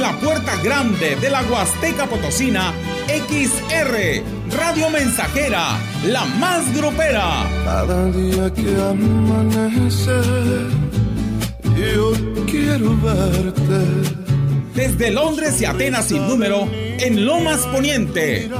desde 0.00 0.12
la 0.12 0.18
puerta 0.18 0.56
grande 0.62 1.16
de 1.16 1.30
la 1.30 1.42
Huasteca 1.42 2.06
Potosina, 2.06 2.72
XR, 3.06 4.22
Radio 4.56 4.88
Mensajera, 4.90 5.78
la 6.06 6.24
más 6.24 6.74
grupera. 6.74 7.46
Cada 7.64 8.10
día 8.10 8.50
que 8.52 8.74
amanece, 8.80 10.20
yo 11.62 12.12
quiero 12.46 12.96
verte. 13.02 13.84
Desde 14.74 15.10
Londres 15.10 15.60
y 15.60 15.66
Atenas 15.66 16.06
sin 16.06 16.26
número, 16.26 16.66
en 16.72 17.26
Lomas 17.26 17.66
Poniente, 17.66 18.50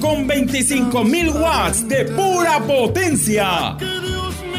con 0.00 0.28
25.000 0.28 1.40
watts 1.40 1.88
de 1.88 2.04
pura 2.06 2.58
potencia. 2.60 3.76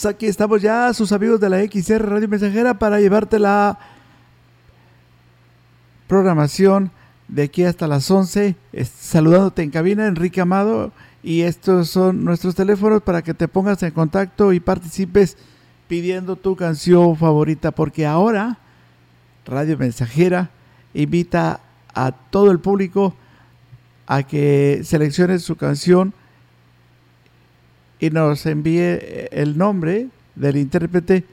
Aquí 0.07 0.27
estamos 0.27 0.63
ya, 0.63 0.93
sus 0.95 1.13
amigos 1.13 1.41
de 1.41 1.49
la 1.51 1.59
XR 1.63 2.09
Radio 2.09 2.29
Mensajera, 2.29 2.79
para 2.79 3.01
llevarte 3.01 3.39
la 3.39 3.79
programación 6.07 6.91
de 7.29 7.45
aquí 7.45 7.65
hasta 7.65 7.87
las 7.87 8.11
11. 8.11 8.57
Es- 8.73 8.89
Saludándote 8.89 9.63
en 9.63 9.71
cabina, 9.71 10.07
Enrique 10.07 10.41
Amado, 10.41 10.93
y 11.23 11.43
estos 11.43 11.91
son 11.91 12.25
nuestros 12.25 12.55
teléfonos 12.55 13.03
para 13.03 13.23
que 13.23 13.35
te 13.35 13.49
pongas 13.49 13.83
en 13.83 13.91
contacto 13.93 14.53
y 14.53 14.61
participes 14.61 15.37
pidiendo 15.89 16.37
tu 16.37 16.57
canción 16.57 17.17
favorita, 17.17 17.71
porque 17.73 18.07
ahora 18.07 18.59
Radio 19.47 19.77
Mensajera 19.77 20.51
invita 20.95 21.61
a 21.95 22.13
todo 22.13 22.51
el 22.51 22.61
público 22.61 23.15
a 24.07 24.23
que 24.23 24.81
seleccione 24.85 25.39
su 25.39 25.57
canción 25.57 26.15
y 28.01 28.11
nos 28.11 28.47
envíe 28.47 28.81
eh, 28.81 29.29
el 29.31 29.57
nombre 29.59 30.09
del 30.35 30.57
intérprete 30.57 31.25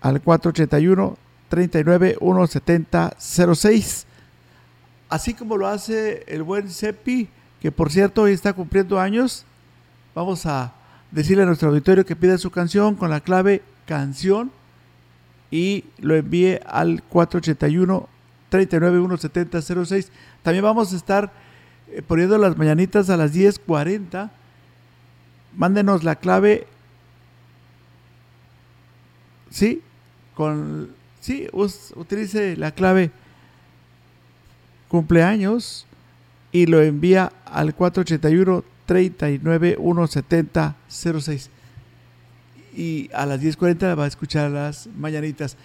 al 0.00 0.20
481 0.20 1.16
39 1.48 2.16
170 2.18 3.14
06 3.18 4.06
así 5.08 5.34
como 5.34 5.56
lo 5.56 5.68
hace 5.68 6.24
el 6.26 6.42
buen 6.42 6.68
Sepi 6.70 7.28
que 7.60 7.70
por 7.70 7.90
cierto 7.90 8.22
hoy 8.22 8.32
está 8.32 8.52
cumpliendo 8.52 8.98
años 8.98 9.44
vamos 10.14 10.44
a 10.46 10.72
decirle 11.12 11.44
a 11.44 11.46
nuestro 11.46 11.68
auditorio 11.68 12.04
que 12.04 12.16
pida 12.16 12.36
su 12.36 12.50
canción 12.50 12.96
con 12.96 13.10
la 13.10 13.20
clave 13.20 13.62
canción 13.86 14.50
y 15.50 15.84
lo 15.98 16.16
envíe 16.16 16.58
al 16.66 17.02
481 17.04 18.08
39 18.48 18.98
170 18.98 19.62
06 19.84 20.10
también 20.42 20.64
vamos 20.64 20.92
a 20.92 20.96
estar 20.96 21.32
eh, 21.88 22.02
poniendo 22.06 22.38
las 22.38 22.56
mañanitas 22.56 23.10
a 23.10 23.16
las 23.16 23.34
10.40 23.34 24.30
mándenos 25.56 26.04
la 26.04 26.16
clave. 26.16 26.66
Sí, 29.50 29.82
con 30.34 30.90
sí, 31.20 31.48
utilice 31.96 32.56
la 32.56 32.72
clave 32.72 33.10
cumpleaños 34.88 35.86
y 36.52 36.66
lo 36.66 36.80
envía 36.80 37.32
al 37.44 37.74
481 37.74 38.64
39 38.86 39.76
170 39.80 40.76
06. 40.88 41.50
Y 42.76 43.10
a 43.12 43.26
las 43.26 43.40
10.40 43.40 43.98
va 43.98 44.04
a 44.04 44.08
escuchar 44.08 44.50
las 44.50 44.88
mañanitas. 44.96 45.56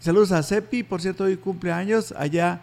Saludos 0.00 0.32
a 0.32 0.42
Cepi, 0.42 0.82
por 0.82 1.00
cierto, 1.00 1.24
hoy 1.24 1.36
cumpleaños 1.36 2.12
allá 2.16 2.60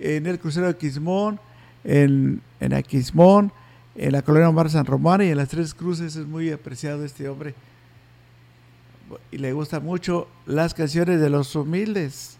en 0.00 0.26
el 0.26 0.38
crucero 0.38 0.66
de 0.66 0.76
Quismón, 0.76 1.38
en, 1.84 2.40
en 2.60 2.74
Aquismón, 2.74 3.52
en 3.94 4.12
la 4.12 4.22
colonia 4.22 4.48
Omar 4.48 4.70
San 4.70 4.86
Román 4.86 5.22
y 5.22 5.28
en 5.28 5.36
las 5.36 5.48
Tres 5.48 5.74
Cruces. 5.74 6.16
Es 6.16 6.26
muy 6.26 6.50
apreciado 6.50 7.04
este 7.04 7.28
hombre. 7.28 7.54
Y 9.30 9.38
le 9.38 9.52
gustan 9.52 9.84
mucho 9.84 10.28
las 10.46 10.74
canciones 10.74 11.20
de 11.20 11.30
los 11.30 11.54
humildes. 11.54 12.39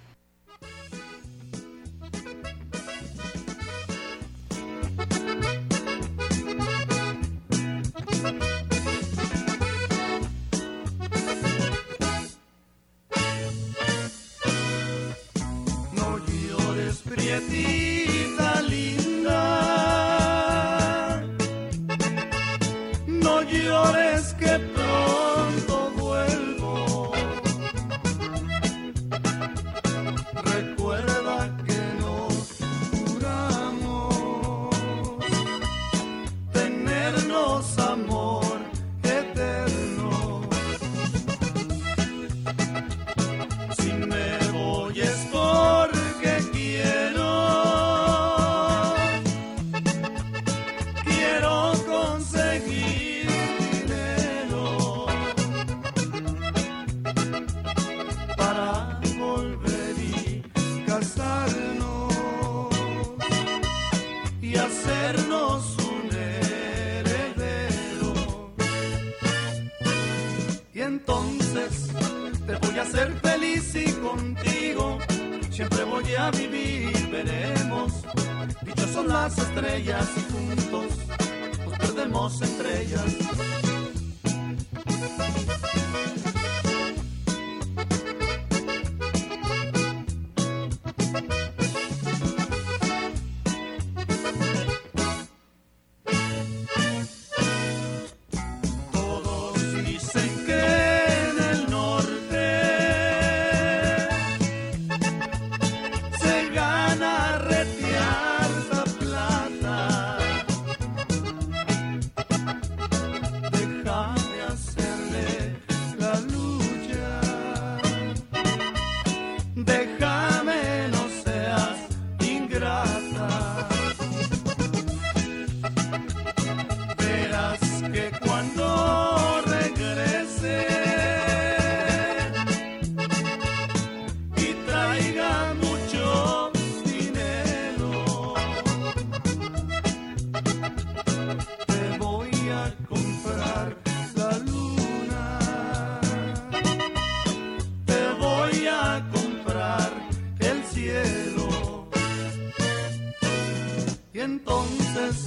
Entonces 154.21 155.25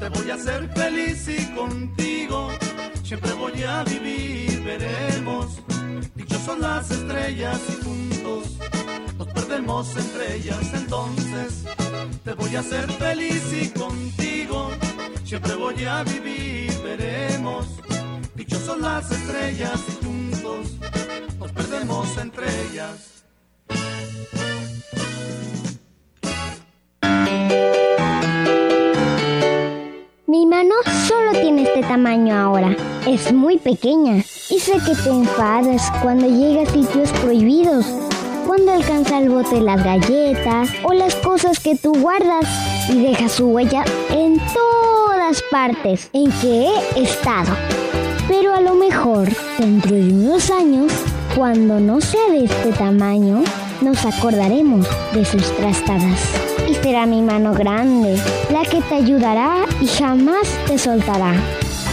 te 0.00 0.08
voy 0.08 0.30
a 0.30 0.34
hacer 0.34 0.66
feliz 0.74 1.28
y 1.28 1.54
contigo 1.54 2.48
siempre 3.04 3.30
voy 3.34 3.62
a 3.62 3.84
vivir, 3.84 4.62
veremos. 4.62 5.60
Dichos 6.14 6.40
son 6.40 6.62
las 6.62 6.90
estrellas 6.90 7.60
y 7.68 7.84
juntos 7.84 8.56
nos 9.18 9.28
perdemos 9.28 9.94
entre 9.96 10.36
ellas. 10.36 10.72
Entonces 10.72 11.64
te 12.24 12.32
voy 12.32 12.56
a 12.56 12.60
hacer 12.60 12.90
feliz 12.92 13.42
y 13.52 13.68
contigo 13.68 14.70
siempre 15.24 15.54
voy 15.54 15.84
a 15.84 16.02
vivir, 16.02 16.72
veremos. 16.82 17.66
Dichos 18.34 18.60
son 18.60 18.80
las 18.80 19.10
estrellas 19.10 19.78
y 19.88 20.04
juntos 20.06 20.78
nos 21.38 21.52
perdemos 21.52 22.16
entre 22.16 22.46
ellas. 22.62 23.21
Mi 30.42 30.48
mano 30.48 30.74
solo 31.06 31.30
tiene 31.40 31.62
este 31.62 31.82
tamaño 31.82 32.34
ahora. 32.36 32.74
Es 33.06 33.32
muy 33.32 33.58
pequeña. 33.58 34.24
Y 34.50 34.58
sé 34.58 34.72
que 34.84 34.96
te 34.96 35.08
enfadas 35.08 35.88
cuando 36.02 36.26
llega 36.26 36.62
a 36.62 36.66
sitios 36.66 37.12
prohibidos. 37.20 37.86
Cuando 38.44 38.72
alcanza 38.72 39.20
el 39.20 39.28
bote 39.28 39.60
las 39.60 39.84
galletas 39.84 40.68
o 40.82 40.94
las 40.94 41.14
cosas 41.14 41.60
que 41.60 41.76
tú 41.76 41.92
guardas 41.94 42.44
y 42.90 43.02
deja 43.02 43.28
su 43.28 43.50
huella 43.50 43.84
en 44.10 44.40
todas 44.52 45.40
partes 45.48 46.10
en 46.12 46.32
que 46.40 46.66
he 46.96 47.02
estado. 47.04 47.54
Pero 48.26 48.52
a 48.52 48.60
lo 48.60 48.74
mejor 48.74 49.28
dentro 49.60 49.94
de 49.94 50.12
unos 50.12 50.50
años, 50.50 50.92
cuando 51.36 51.78
no 51.78 52.00
sea 52.00 52.30
de 52.32 52.46
este 52.46 52.72
tamaño, 52.72 53.44
nos 53.82 54.04
acordaremos 54.04 54.86
de 55.12 55.24
sus 55.24 55.42
trastadas. 55.56 56.20
Y 56.68 56.74
será 56.74 57.06
mi 57.06 57.20
mano 57.20 57.52
grande, 57.52 58.16
la 58.50 58.62
que 58.62 58.80
te 58.80 58.94
ayudará 58.94 59.64
y 59.80 59.86
jamás 59.86 60.48
te 60.66 60.78
soltará. 60.78 61.34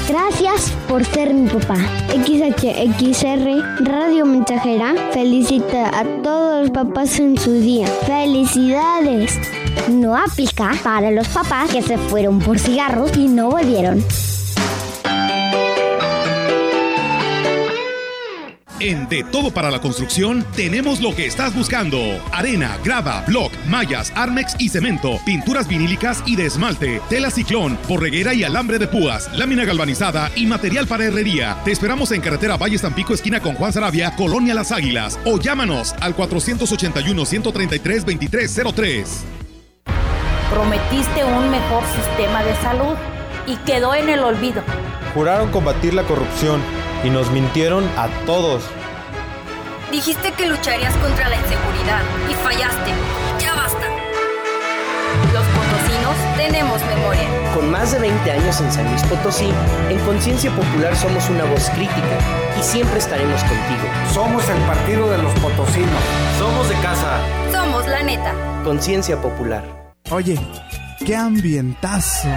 Gracias 0.07 0.71
por 0.87 1.05
ser 1.05 1.33
mi 1.33 1.47
papá. 1.47 1.77
XHXR 2.09 3.83
Radio 3.83 4.25
Mensajera 4.25 4.95
felicita 5.11 5.89
a 5.89 6.03
todos 6.23 6.61
los 6.61 6.71
papás 6.71 7.19
en 7.19 7.37
su 7.37 7.53
día. 7.53 7.85
¡Felicidades! 8.07 9.37
No 9.87 10.15
aplica 10.15 10.71
para 10.83 11.11
los 11.11 11.27
papás 11.27 11.71
que 11.71 11.81
se 11.81 11.97
fueron 11.97 12.39
por 12.39 12.57
cigarros 12.57 13.15
y 13.17 13.27
no 13.27 13.51
volvieron. 13.51 14.03
En 18.79 19.09
De 19.09 19.25
Todo 19.25 19.51
para 19.51 19.69
la 19.71 19.81
Construcción 19.81 20.45
tenemos 20.55 21.01
lo 21.01 21.13
que 21.13 21.25
estás 21.25 21.53
buscando. 21.53 21.99
Arena, 22.31 22.77
grava, 22.83 23.25
block, 23.27 23.51
mallas, 23.67 24.13
armex 24.15 24.55
y 24.57 24.69
cemento, 24.69 25.19
pinturas 25.25 25.67
vinílicas 25.67 26.23
y 26.25 26.37
de 26.37 26.45
esmalte, 26.45 27.01
tela 27.09 27.29
ciclón, 27.29 27.77
borreguera 27.89 28.33
y 28.33 28.45
alambre 28.45 28.79
de 28.79 28.87
púas, 28.87 29.29
lámina 29.37 29.65
galvanizada 29.65 30.31
y 30.33 30.45
material 30.45 30.87
para 30.87 31.03
herrería. 31.03 31.57
Te 31.65 31.73
esperamos 31.73 32.13
en 32.13 32.21
carretera 32.21 32.55
Valle 32.55 32.79
Tampico, 32.79 33.13
esquina 33.13 33.41
con 33.41 33.55
Juan 33.55 33.73
Sarabia, 33.73 34.15
Colonia 34.15 34.53
Las 34.53 34.71
Águilas. 34.71 35.19
O 35.25 35.37
llámanos 35.39 35.93
al 35.99 36.15
481-133-2303. 36.15 39.05
Prometiste 40.49 41.25
un 41.25 41.51
mejor 41.51 41.83
sistema 41.95 42.43
de 42.43 42.55
salud 42.61 42.95
y 43.45 43.57
quedó 43.57 43.93
en 43.93 44.07
el 44.07 44.21
olvido. 44.21 44.63
Juraron 45.13 45.51
combatir 45.51 45.93
la 45.93 46.03
corrupción 46.03 46.61
y 47.03 47.09
nos 47.09 47.31
mintieron 47.31 47.85
a 47.97 48.07
todos. 48.25 48.63
Dijiste 49.91 50.31
que 50.33 50.45
lucharías 50.45 50.95
contra 50.97 51.29
la 51.29 51.35
inseguridad 51.35 52.01
y 52.29 52.33
fallaste. 52.35 52.91
Ya 53.39 53.55
basta. 53.55 53.87
Los 55.33 55.45
potosinos 55.47 56.15
tenemos 56.37 56.81
memoria. 56.85 57.53
Con 57.53 57.71
más 57.71 57.91
de 57.91 57.99
20 57.99 58.31
años 58.31 58.61
en 58.61 58.71
San 58.71 58.89
Luis 58.89 59.03
Potosí, 59.03 59.49
en 59.89 59.97
Conciencia 59.99 60.51
Popular 60.51 60.95
somos 60.95 61.27
una 61.29 61.45
voz 61.45 61.69
crítica 61.71 62.17
y 62.59 62.63
siempre 62.63 62.99
estaremos 62.99 63.41
contigo. 63.41 63.87
Somos 64.13 64.47
el 64.49 64.61
partido 64.63 65.09
de 65.09 65.17
los 65.17 65.33
potosinos. 65.39 66.03
Somos 66.37 66.69
de 66.69 66.75
casa. 66.75 67.19
Somos 67.51 67.87
la 67.87 68.03
neta. 68.03 68.33
Conciencia 68.63 69.19
Popular. 69.19 69.63
Oye, 70.11 70.39
qué 71.05 71.15
ambientazo. 71.15 72.29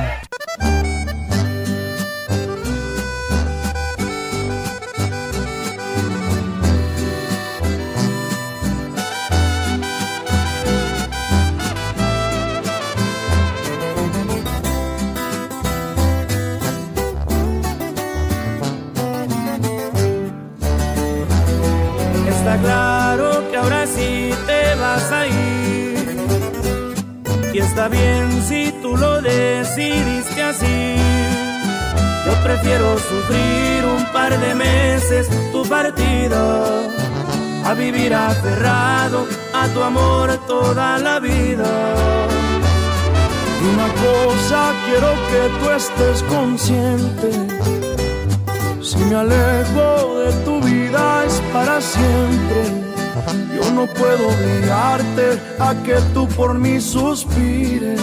Está 27.73 27.89
bien 27.89 28.43
si 28.43 28.71
tú 28.83 28.99
lo 28.99 29.23
decidiste 29.23 30.43
así. 30.43 30.97
Yo 32.27 32.33
prefiero 32.45 32.99
sufrir 32.99 33.87
un 33.87 34.05
par 34.13 34.39
de 34.39 34.55
meses 34.55 35.27
tu 35.53 35.63
partida 35.65 36.43
a 37.65 37.73
vivir 37.73 38.13
aferrado 38.13 39.27
a 39.55 39.67
tu 39.69 39.83
amor 39.83 40.39
toda 40.47 40.99
la 40.99 41.19
vida. 41.19 41.71
Una 43.73 43.89
cosa 44.07 44.61
quiero 44.85 45.11
que 45.31 45.43
tú 45.59 45.71
estés 45.71 46.23
consciente. 46.25 47.31
Si 48.83 48.99
me 48.99 49.17
alejo 49.17 50.19
de 50.21 50.33
tu 50.45 50.61
vida 50.61 51.25
es 51.25 51.41
para 51.55 51.81
siempre. 51.81 52.82
Yo 53.55 53.71
no 53.73 53.87
puedo 53.87 54.29
obligarte 54.29 55.39
a 55.59 55.75
que 55.85 55.97
tú 56.15 56.27
por 56.29 56.55
mí 56.55 56.81
suspires 56.81 58.01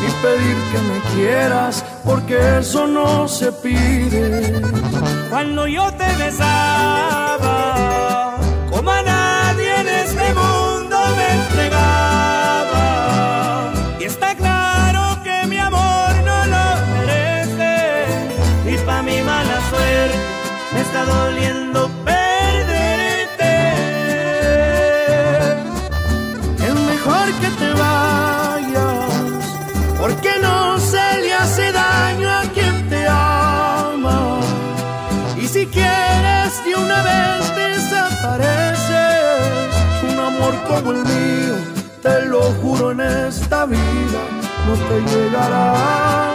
ni 0.00 0.08
pedir 0.22 0.56
que 0.72 0.78
me 0.90 0.98
quieras 1.14 1.84
porque 2.04 2.58
eso 2.58 2.86
no 2.86 3.28
se 3.28 3.52
pide. 3.52 4.62
Cuando 5.30 5.66
yo 5.66 5.92
te 5.92 6.06
besaba, 6.16 7.50
como 8.70 8.90
a 8.90 9.02
nadie 9.02 9.80
en 9.80 9.88
este 9.88 10.34
mundo 10.34 10.96
me 11.16 11.32
entregaba. 11.40 12.82
Y 14.00 14.04
está 14.04 14.34
claro 14.34 15.22
que 15.22 15.46
mi 15.46 15.58
amor 15.58 16.10
no 16.24 16.46
lo 16.54 16.64
merece. 16.94 18.06
Y 18.72 18.76
pa' 18.86 19.02
mi 19.02 19.20
mala 19.22 19.60
suerte 19.70 20.18
me 20.72 20.80
está 20.80 21.04
doliendo 21.04 21.73
no 45.00 46.28
te 46.28 46.33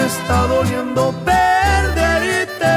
me 0.00 0.06
está 0.06 0.46
doliendo 0.46 1.12
perderte. 1.24 2.76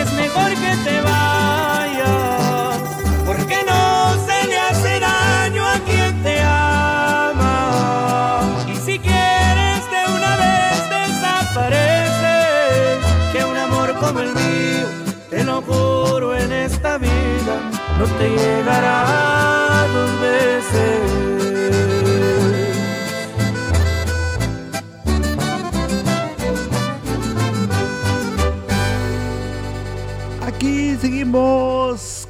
Es 0.00 0.12
mejor 0.12 0.50
que 0.62 0.72
te 0.86 0.96
vayas, 1.10 2.78
porque 3.26 3.58
no 3.66 4.14
se 4.26 4.38
le 4.48 4.58
hace 4.58 5.00
daño 5.00 5.62
a 5.66 5.78
quien 5.86 6.22
te 6.22 6.40
ama. 6.42 8.40
Y 8.72 8.74
si 8.76 8.98
quieres 8.98 9.80
de 9.94 10.00
una 10.16 10.32
vez 10.44 10.76
desapareces, 10.96 12.98
que 13.32 13.40
un 13.44 13.56
amor 13.56 13.88
como 14.00 14.20
el 14.20 14.32
mío, 14.34 14.86
te 15.28 15.44
lo 15.44 15.60
juro 15.62 16.36
en 16.36 16.52
esta 16.52 16.98
vida, 16.98 17.54
no 17.98 18.04
te 18.18 18.28
llegará 18.30 19.07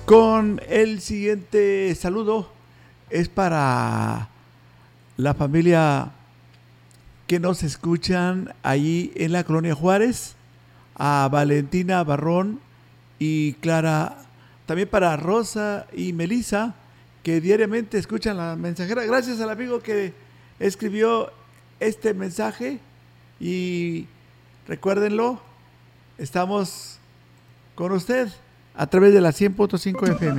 con 0.05 0.61
el 0.69 1.01
siguiente 1.01 1.95
saludo. 1.95 2.51
Es 3.11 3.29
para 3.29 4.29
la 5.17 5.35
familia 5.35 6.13
que 7.27 7.39
nos 7.39 7.63
escuchan 7.63 8.55
allí 8.63 9.13
en 9.15 9.33
la 9.33 9.45
colonia 9.45 9.75
Juárez, 9.75 10.35
a 10.97 11.29
Valentina 11.31 12.03
Barrón 12.03 12.61
y 13.19 13.53
Clara, 13.55 14.17
también 14.67 14.89
para 14.89 15.17
Rosa 15.17 15.87
y 15.93 16.13
Melisa, 16.13 16.75
que 17.23 17.41
diariamente 17.41 17.99
escuchan 17.99 18.37
la 18.37 18.57
mensajera. 18.57 19.05
Gracias 19.05 19.41
al 19.41 19.51
amigo 19.51 19.81
que 19.81 20.13
escribió 20.59 21.31
este 21.79 22.15
mensaje 22.15 22.81
y 23.39 24.07
recuérdenlo, 24.67 25.41
estamos 26.17 26.99
con 27.77 27.93
usted 27.93 28.29
a 28.79 28.87
través 28.87 29.13
de 29.13 29.21
la 29.21 29.31
100.5 29.31 30.09
FM. 30.09 30.39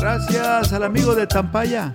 Gracias 0.00 0.72
al 0.74 0.82
amigo 0.84 1.14
de 1.14 1.26
Tampaya. 1.26 1.94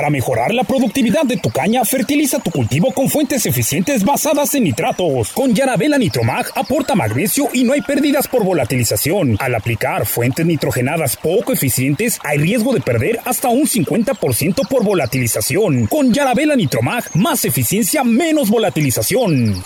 Para 0.00 0.08
mejorar 0.08 0.54
la 0.54 0.64
productividad 0.64 1.24
de 1.24 1.36
tu 1.36 1.50
caña, 1.50 1.84
fertiliza 1.84 2.38
tu 2.38 2.50
cultivo 2.50 2.90
con 2.94 3.10
fuentes 3.10 3.44
eficientes 3.44 4.02
basadas 4.02 4.54
en 4.54 4.64
nitratos. 4.64 5.28
Con 5.28 5.54
Yarabela 5.54 5.98
Nitromag 5.98 6.46
aporta 6.54 6.94
magnesio 6.94 7.50
y 7.52 7.64
no 7.64 7.74
hay 7.74 7.82
pérdidas 7.82 8.26
por 8.26 8.42
volatilización. 8.42 9.36
Al 9.38 9.54
aplicar 9.54 10.06
fuentes 10.06 10.46
nitrogenadas 10.46 11.18
poco 11.18 11.52
eficientes, 11.52 12.18
hay 12.24 12.38
riesgo 12.38 12.72
de 12.72 12.80
perder 12.80 13.20
hasta 13.26 13.50
un 13.50 13.66
50% 13.66 14.66
por 14.70 14.84
volatilización. 14.84 15.86
Con 15.86 16.14
Yarabela 16.14 16.56
Nitromag, 16.56 17.04
más 17.16 17.44
eficiencia, 17.44 18.02
menos 18.02 18.48
volatilización. 18.48 19.62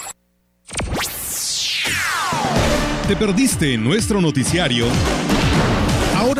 ¿Te 3.06 3.14
perdiste 3.14 3.78
nuestro 3.78 4.20
noticiario? 4.20 4.88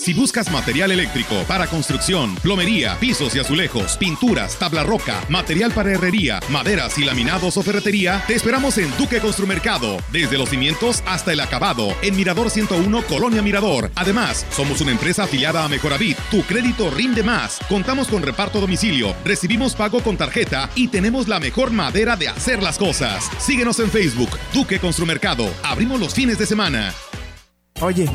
Si 0.00 0.14
buscas 0.14 0.50
material 0.50 0.92
eléctrico 0.92 1.44
para 1.46 1.66
construcción, 1.66 2.34
plomería, 2.36 2.98
pisos 2.98 3.36
y 3.36 3.38
azulejos, 3.38 3.98
pinturas, 3.98 4.58
tabla 4.58 4.82
roca, 4.82 5.22
material 5.28 5.72
para 5.72 5.92
herrería, 5.92 6.40
maderas 6.48 6.96
y 6.96 7.04
laminados 7.04 7.58
o 7.58 7.62
ferretería, 7.62 8.24
te 8.26 8.34
esperamos 8.34 8.78
en 8.78 8.90
Duque 8.96 9.20
Construmercado, 9.20 9.98
desde 10.10 10.38
los 10.38 10.48
cimientos 10.48 11.02
hasta 11.04 11.34
el 11.34 11.40
acabado, 11.40 11.94
en 12.00 12.16
Mirador 12.16 12.48
101, 12.48 13.02
Colonia 13.02 13.42
Mirador. 13.42 13.90
Además, 13.94 14.46
somos 14.48 14.80
una 14.80 14.92
empresa 14.92 15.24
afiliada 15.24 15.66
a 15.66 15.68
Mejoravit. 15.68 16.16
Tu 16.30 16.44
crédito 16.44 16.90
rinde 16.90 17.22
más. 17.22 17.58
Contamos 17.68 18.08
con 18.08 18.22
reparto 18.22 18.58
domicilio, 18.58 19.14
recibimos 19.22 19.74
pago 19.74 20.02
con 20.02 20.16
tarjeta 20.16 20.70
y 20.76 20.88
tenemos 20.88 21.28
la 21.28 21.40
mejor 21.40 21.72
madera 21.72 22.16
de 22.16 22.28
hacer 22.28 22.62
las 22.62 22.78
cosas. 22.78 23.30
Síguenos 23.38 23.78
en 23.80 23.90
Facebook, 23.90 24.30
Duque 24.54 24.78
Construmercado. 24.78 25.52
Abrimos 25.62 26.00
los 26.00 26.14
fines 26.14 26.38
de 26.38 26.46
semana. 26.46 26.94
Oye, 27.82 28.08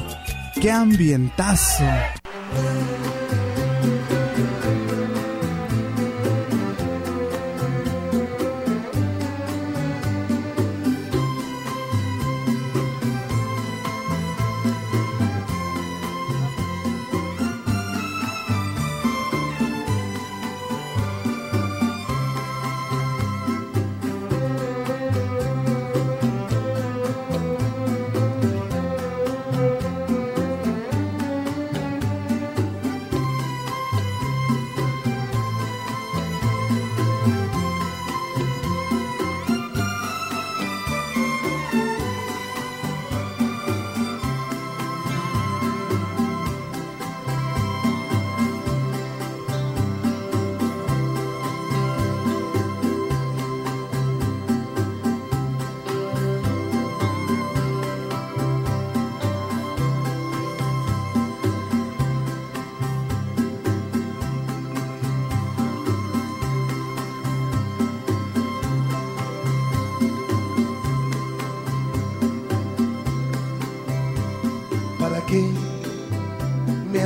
qué 0.61 0.71
ambientazo. 0.71 1.83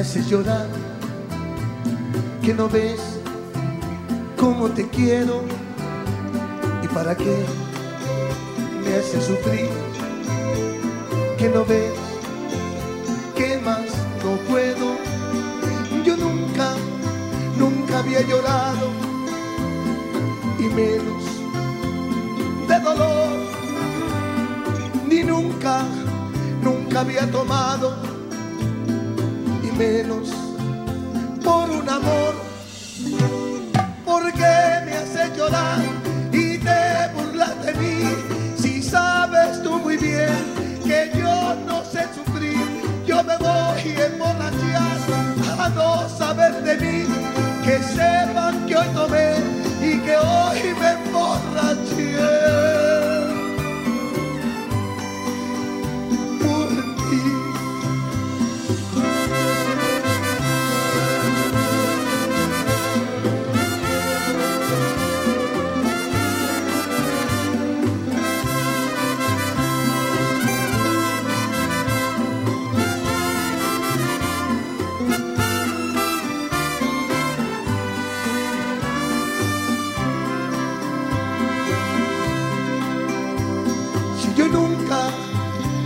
Haces 0.10 0.28
llorar? 0.28 0.66
Que 2.42 2.52
no 2.52 2.68
ves 2.68 3.00
cómo 4.40 4.68
te 4.70 4.90
quiero 4.90 5.44
y 6.84 6.88
para 6.88 7.16
qué 7.16 7.46
me 8.84 8.96
haces 8.96 9.26
sufrir? 9.26 9.70
Que 11.38 11.50
no 11.50 11.64
ves 11.64 11.94
que 13.36 13.60
más 13.60 13.86
no 14.24 14.32
puedo. 14.50 14.98
Yo 16.04 16.18
nunca, 16.18 16.74
nunca 17.56 18.00
había 18.00 18.22
llorado 18.22 18.88
y 20.58 20.64
menos 20.64 21.24
de 22.68 22.80
dolor, 22.80 23.30
ni 25.08 25.24
nunca 25.24 25.84
nunca 26.64 27.02
había 27.02 27.30
tomado 27.30 28.09
menos 29.80 30.28
por 31.42 31.70
un 31.70 31.88
amor. 31.88 32.29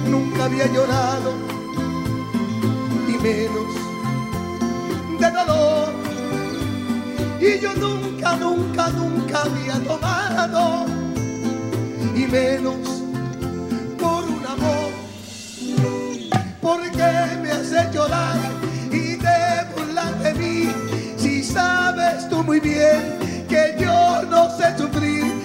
Nunca, 0.09 0.45
había 0.45 0.65
llorado 0.67 1.33
y 3.07 3.17
menos 3.21 3.73
de 5.19 5.31
dolor. 5.31 5.93
Y 7.39 7.59
yo 7.59 7.73
nunca, 7.75 8.35
nunca, 8.37 8.89
nunca 8.89 9.41
había 9.43 9.79
tomado 9.83 10.85
y 12.15 12.25
menos 12.27 13.03
por 13.99 14.23
un 14.23 14.45
amor. 14.45 14.91
¿Por 16.61 16.81
qué 16.91 17.37
me 17.41 17.51
hace 17.51 17.89
llorar 17.93 18.39
y 18.91 19.17
te 19.17 19.65
burlas 19.75 20.23
de 20.23 20.33
mí? 20.35 20.71
Si 21.17 21.43
sabes 21.43 22.29
tú 22.29 22.43
muy 22.43 22.59
bien 22.59 23.45
que 23.49 23.75
yo 23.79 24.23
no 24.29 24.49
sé 24.57 24.77
sufrir, 24.77 25.42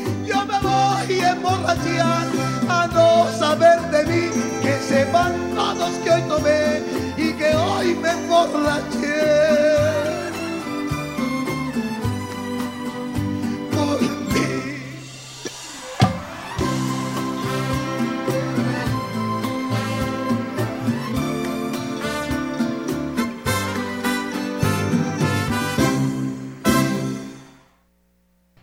y 1.08 1.20
emborrachar, 1.20 2.26
a 2.68 2.86
no 2.88 3.30
saber 3.38 3.80
de 3.90 4.04
mí 4.04 4.30
que 4.62 4.78
sepan 4.80 5.32
todos 5.54 5.90
que 6.04 6.10
hoy 6.10 6.22
tomé 6.22 6.82
y 7.16 7.32
que 7.32 7.54
hoy 7.54 7.94
me 7.94 8.10
emborraché. 8.10 9.78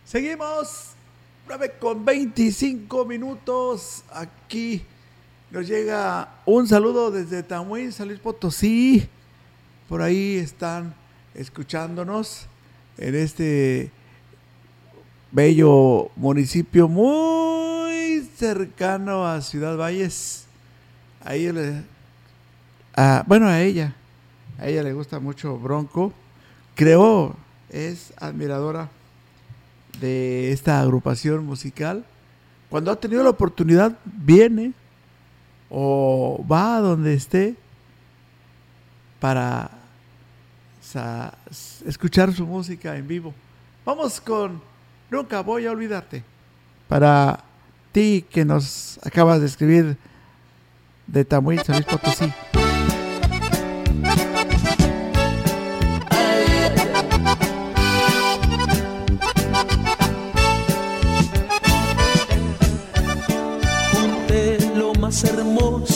Seguimos 0.04 0.85
9 1.58 1.72
con 1.80 2.04
25 2.04 3.06
minutos. 3.06 4.04
Aquí 4.12 4.82
nos 5.50 5.66
llega 5.66 6.28
un 6.44 6.68
saludo 6.68 7.10
desde 7.10 7.42
Tamuín, 7.42 7.92
San 7.92 8.08
Luis 8.08 8.20
Potosí. 8.20 9.08
Por 9.88 10.02
ahí 10.02 10.36
están 10.36 10.94
escuchándonos 11.34 12.46
en 12.98 13.14
este 13.14 13.90
bello 15.32 16.10
municipio 16.16 16.88
muy 16.88 18.28
cercano 18.36 19.26
a 19.26 19.40
Ciudad 19.40 19.78
Valles. 19.78 20.44
Ahí 21.24 21.50
le, 21.50 21.84
a- 22.94 23.24
bueno, 23.26 23.46
a 23.48 23.62
ella, 23.62 23.94
a 24.58 24.66
ella 24.68 24.82
le 24.82 24.92
gusta 24.92 25.20
mucho 25.20 25.56
Bronco. 25.56 26.12
Creo, 26.74 27.34
es 27.70 28.12
admiradora 28.18 28.90
de 30.00 30.52
esta 30.52 30.80
agrupación 30.80 31.44
musical. 31.44 32.04
Cuando 32.68 32.90
ha 32.90 32.96
tenido 32.96 33.22
la 33.22 33.30
oportunidad, 33.30 33.96
viene 34.04 34.72
o 35.70 36.44
va 36.50 36.76
a 36.76 36.80
donde 36.80 37.14
esté 37.14 37.56
para 39.20 39.70
escuchar 41.84 42.32
su 42.32 42.46
música 42.46 42.96
en 42.96 43.08
vivo. 43.08 43.34
Vamos 43.84 44.20
con 44.20 44.60
Nunca 45.10 45.40
voy 45.42 45.66
a 45.66 45.70
olvidarte. 45.70 46.24
Para 46.88 47.44
ti 47.92 48.24
que 48.28 48.44
nos 48.44 48.98
acabas 49.04 49.40
de 49.40 49.46
escribir 49.46 49.96
de 51.06 51.24
Tamuín, 51.24 51.62
San 51.64 51.76
Luis 51.76 51.86
Potosí. 51.86 52.32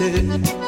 decidiste, 0.00 0.59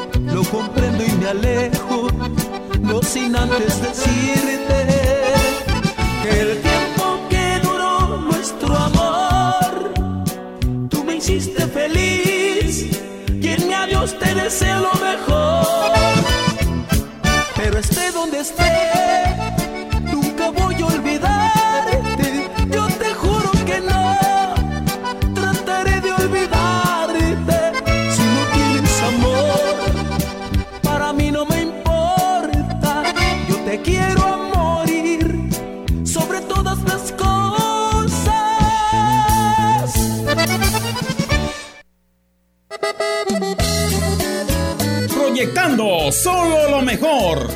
solo 46.13 46.69
lo 46.69 46.81
mejor. 46.81 47.49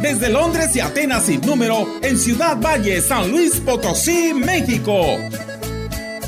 Desde 0.00 0.28
Londres 0.28 0.76
y 0.76 0.80
Atenas 0.80 1.24
sin 1.24 1.40
número 1.40 1.98
en 2.02 2.16
Ciudad 2.18 2.60
Valle, 2.60 3.00
San 3.00 3.30
Luis 3.30 3.60
Potosí, 3.60 4.34
México. 4.34 5.16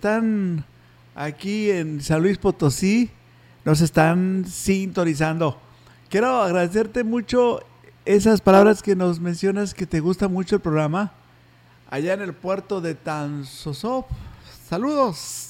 están 0.00 0.64
aquí 1.14 1.70
en 1.70 2.00
San 2.00 2.22
Luis 2.22 2.38
Potosí 2.38 3.10
nos 3.66 3.82
están 3.82 4.46
sintonizando. 4.48 5.60
Quiero 6.08 6.40
agradecerte 6.40 7.04
mucho 7.04 7.60
esas 8.06 8.40
palabras 8.40 8.82
que 8.82 8.96
nos 8.96 9.20
mencionas 9.20 9.74
que 9.74 9.84
te 9.84 10.00
gusta 10.00 10.26
mucho 10.26 10.54
el 10.54 10.62
programa 10.62 11.12
allá 11.90 12.14
en 12.14 12.22
el 12.22 12.32
puerto 12.32 12.80
de 12.80 12.94
Tanzosop. 12.94 14.06
Saludos. 14.70 15.49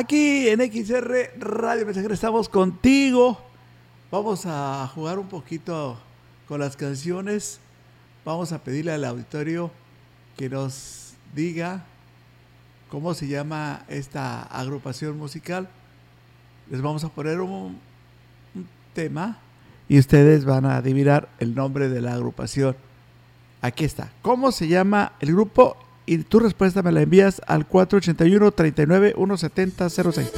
Aquí 0.00 0.48
en 0.48 0.60
XR 0.60 1.38
Radio 1.38 1.84
Mensajera 1.84 2.14
estamos 2.14 2.48
contigo. 2.48 3.38
Vamos 4.10 4.46
a 4.46 4.90
jugar 4.94 5.18
un 5.18 5.28
poquito 5.28 5.98
con 6.48 6.58
las 6.58 6.74
canciones. 6.74 7.60
Vamos 8.24 8.50
a 8.52 8.64
pedirle 8.64 8.92
al 8.92 9.04
auditorio 9.04 9.70
que 10.38 10.48
nos 10.48 11.12
diga 11.34 11.84
cómo 12.88 13.12
se 13.12 13.28
llama 13.28 13.84
esta 13.88 14.40
agrupación 14.44 15.18
musical. 15.18 15.68
Les 16.70 16.80
vamos 16.80 17.04
a 17.04 17.10
poner 17.10 17.42
un, 17.42 17.78
un 18.54 18.68
tema 18.94 19.36
y 19.86 19.98
ustedes 19.98 20.46
van 20.46 20.64
a 20.64 20.78
adivinar 20.78 21.28
el 21.40 21.54
nombre 21.54 21.90
de 21.90 22.00
la 22.00 22.14
agrupación. 22.14 22.74
Aquí 23.60 23.84
está. 23.84 24.10
¿Cómo 24.22 24.50
se 24.50 24.66
llama 24.66 25.12
el 25.20 25.32
grupo? 25.32 25.76
Y 26.06 26.18
tu 26.18 26.40
respuesta 26.40 26.82
me 26.82 26.92
la 26.92 27.02
envías 27.02 27.40
al 27.46 27.66
481 27.66 28.52
39 28.52 29.14
170 29.16 29.90
06. 29.90 30.32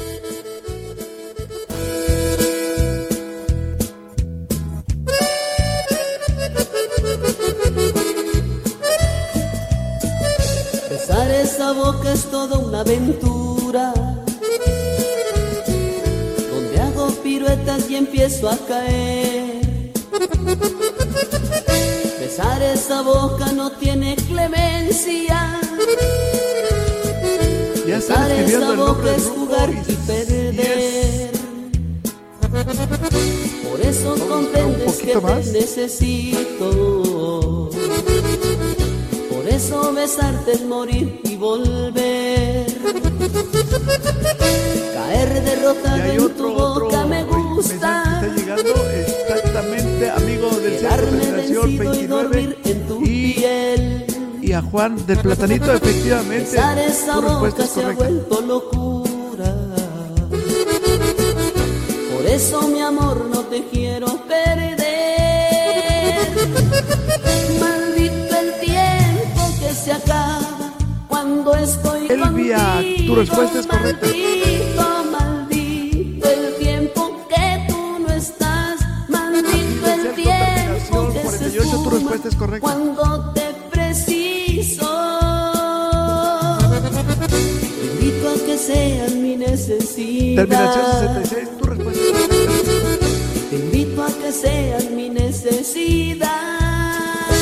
Besar 10.90 11.30
esa 11.30 11.72
boca 11.72 12.12
es 12.12 12.24
toda 12.30 12.58
una 12.58 12.80
aventura. 12.80 13.94
Donde 16.50 16.80
hago 16.80 17.08
piruetas 17.22 17.88
y 17.90 17.96
empiezo 17.96 18.50
a 18.50 18.58
caer. 18.68 19.62
Esa 22.62 23.02
boca 23.02 23.52
no 23.52 23.70
tiene 23.72 24.16
clemencia. 24.16 25.60
Ya 27.86 27.96
están 27.98 28.30
escribiendo 28.30 28.72
el 28.72 28.78
nombre 28.78 29.14
es 29.16 29.24
jugar 29.24 29.70
y- 29.70 29.92
perder. 30.06 31.32
Por 33.68 33.80
eso 33.80 34.14
comprendes 34.28 34.96
que 34.98 35.16
más. 35.20 35.44
te 35.44 35.52
necesito. 35.60 37.70
Por 39.30 39.48
eso 39.48 39.92
besarte 39.92 40.52
es 40.52 40.62
morir 40.62 41.20
y 41.24 41.36
volver. 41.36 42.66
Caer 44.94 45.42
derrotado 45.44 45.96
en 46.04 46.20
otro, 46.20 46.36
tu 46.36 46.54
otro 46.54 46.84
boca 46.86 47.06
me 47.06 47.24
gusta. 47.24 48.02
está 48.22 48.34
llegando 48.34 48.90
exactamente, 48.90 50.10
amigo 50.10 50.30
del 50.30 50.31
Juan 54.72 55.06
del 55.06 55.18
Platanito, 55.18 55.70
efectivamente. 55.72 56.56
Tu 56.56 57.20
respuesta 57.20 57.64
es 57.64 57.70
correcta. 57.70 58.40
locura. 58.40 59.54
Por 62.16 62.26
eso, 62.26 62.62
mi 62.68 62.80
amor, 62.80 63.26
no 63.26 63.40
te 63.42 63.64
quiero 63.68 64.06
perder. 64.26 64.78
Maldito 67.60 68.36
el 68.40 68.60
tiempo 68.60 69.42
que 69.60 69.74
se 69.74 69.92
acaba 69.92 70.72
cuando 71.06 71.54
estoy 71.54 72.06
Elvia, 72.08 72.74
contigo. 72.74 73.06
tu 73.14 73.14
respuesta 73.20 73.60
es 73.60 73.66
correcta. 73.66 74.06
Maldito, 74.06 75.04
maldito 75.10 76.28
el 76.30 76.56
tiempo 76.58 77.26
que 77.28 77.66
tú 77.68 77.98
no 78.00 78.08
estás. 78.14 78.80
Maldito 79.10 79.86
el 79.92 80.14
tiempo 80.14 81.08
que 81.12 81.20
se 81.20 81.22
48, 81.22 81.62
tu 81.62 81.68
esfuma 81.68 81.90
respuesta 81.90 82.28
es 82.28 82.36
correcta. 82.36 82.60
cuando 82.66 83.32
te 83.34 83.41
Terminación 90.34 90.84
66, 91.24 91.58
tu 91.58 91.64
respuesta 91.64 92.00
es 92.00 92.28
correcta. 92.28 93.06
Te 93.50 93.56
invito 93.56 94.02
a 94.02 94.06
que 94.08 94.32
seas 94.32 94.90
mi 94.90 95.10
necesidad. 95.10 96.28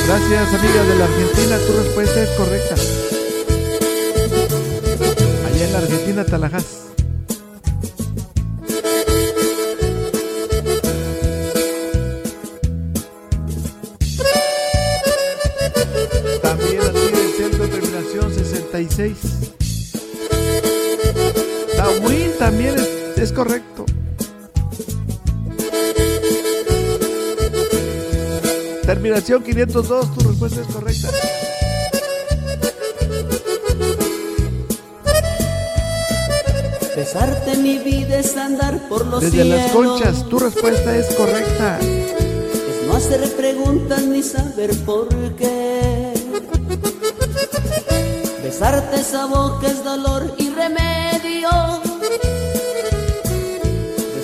Gracias, 0.07 0.55
amiga 0.55 0.83
de 0.85 0.97
la 0.97 1.05
Argentina, 1.05 1.59
tu 1.67 1.73
respuesta 1.73 2.23
es 2.23 2.31
correcta. 2.31 2.75
Allá 5.47 5.65
en 5.65 5.73
la 5.73 5.79
Argentina, 5.79 6.25
Tallahassee. 6.25 6.81
También 16.43 16.81
aquí 16.83 17.07
en 17.09 17.15
el 17.15 17.33
centro 17.37 17.65
de 17.65 17.69
terminación 17.69 18.35
66. 18.35 19.60
Correcto. 23.41 23.87
Terminación 28.83 29.43
502, 29.43 30.15
tu 30.15 30.29
respuesta 30.29 30.61
es 30.61 30.67
correcta. 30.67 31.09
Besarte 36.95 37.57
mi 37.57 37.79
vida 37.79 38.19
es 38.19 38.37
andar 38.37 38.79
por 38.91 39.07
los 39.07 39.23
Desde 39.23 39.43
cielos. 39.43 39.59
las 39.59 39.73
conchas, 39.73 40.29
tu 40.29 40.39
respuesta 40.39 40.95
es 40.99 41.07
correcta. 41.15 41.79
Es 41.81 42.87
no 42.87 42.95
hacer 42.95 43.27
preguntas 43.37 44.03
ni 44.03 44.23
saber 44.23 44.77
por 44.85 45.09
qué. 45.37 46.13
Besarte 48.43 49.01
esa 49.01 49.25
boca 49.25 49.67
es 49.67 49.83
dolor 49.83 50.35
y 50.37 50.51
remedio. 50.51 51.90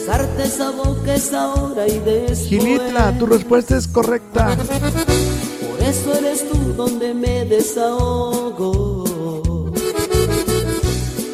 Besarte 0.06 0.44
esa 0.44 0.70
boca 0.70 1.14
es 1.16 1.32
ahora 1.32 1.88
y 1.88 1.98
después. 1.98 2.46
Gilitla, 2.46 3.18
tu 3.18 3.26
respuesta 3.26 3.76
es 3.76 3.88
correcta. 3.88 4.56
Por 4.56 5.82
eso 5.82 6.14
eres 6.14 6.48
tú 6.48 6.56
donde 6.74 7.12
me 7.12 7.44
desahogo. 7.44 9.02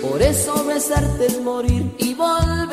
Por 0.01 0.11
Por 0.11 0.23
eso 0.23 0.65
besarte 0.65 1.27
es 1.27 1.39
morir 1.43 1.95
y 1.99 2.15
volver. 2.15 2.71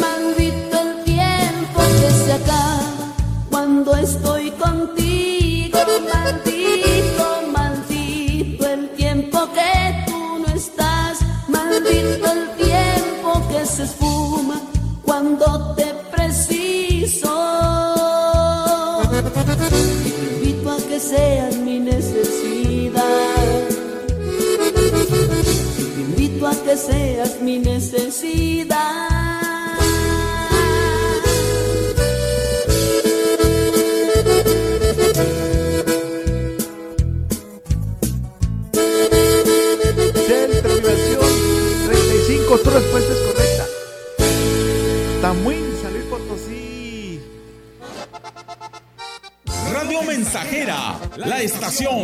Maldito 0.00 0.80
el 0.80 1.04
tiempo 1.04 1.80
que 2.00 2.10
se 2.24 2.32
acaba 2.32 3.14
cuando 3.48 3.94
estoy 3.94 4.33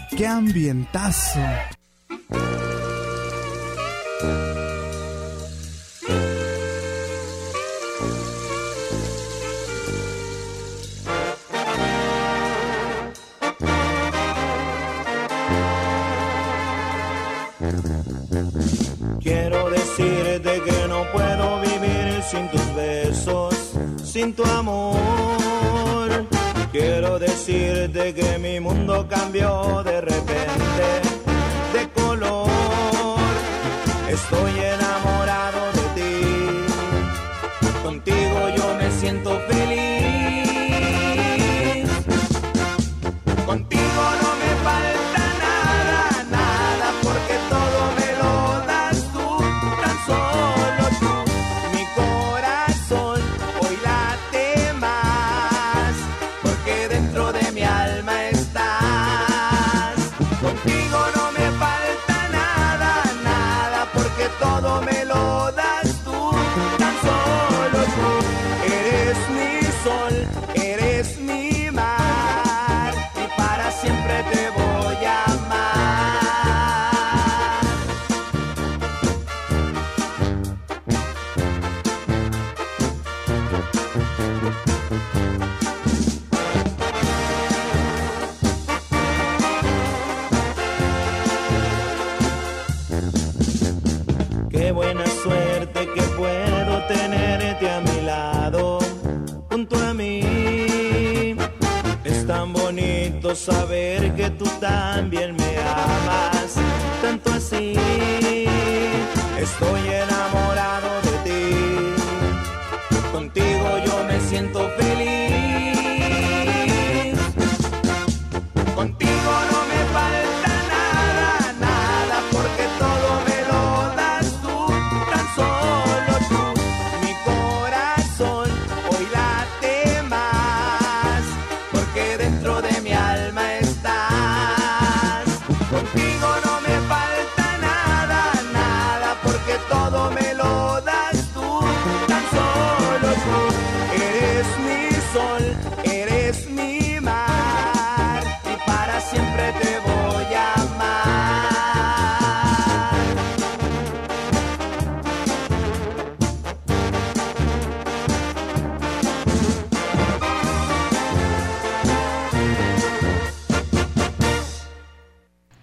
qué 0.15 0.27
ambientazo. 0.27 1.39
Quiero 19.21 19.69
decirte 19.69 20.61
que 20.61 20.87
no 20.87 21.05
puedo 21.11 21.61
vivir 21.61 22.23
sin 22.23 22.49
tus 22.49 22.75
besos, 22.75 23.55
sin 24.03 24.33
tu 24.33 24.43
amor. 24.43 25.10
Decirte 27.43 28.13
que 28.13 28.37
mi 28.37 28.59
mundo 28.59 29.07
cambió 29.09 29.81
de 29.83 29.99
repente 29.99 31.01
de 31.73 31.89
color. 31.89 32.47
Estoy 34.07 34.59
enamorado 34.59 35.71
de 35.73 35.81
ti. 35.95 36.21
Contigo 37.83 38.47
yo 38.55 38.75
me 38.75 38.91
siento 38.91 39.39
feliz. 39.49 40.51
Contigo 43.47 43.90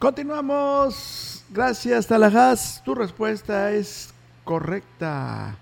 Continuamos. 0.08 1.44
Gracias, 1.50 2.06
Talajás. 2.06 2.80
Tu 2.82 2.94
respuesta 2.94 3.72
es 3.72 4.08
correcta. 4.42 5.54